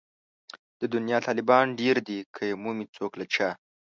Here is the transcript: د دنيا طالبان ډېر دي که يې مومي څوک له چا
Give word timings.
د 0.79 0.81
دنيا 0.93 1.17
طالبان 1.27 1.65
ډېر 1.79 1.95
دي 2.07 2.19
که 2.35 2.41
يې 2.49 2.55
مومي 2.63 2.85
څوک 2.95 3.11
له 3.19 3.25
چا 3.33 3.49